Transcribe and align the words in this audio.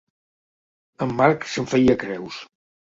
El 1.07 1.15
Marc 1.21 1.47
se'n 1.53 1.71
feia 1.77 2.01
creus. 2.07 2.45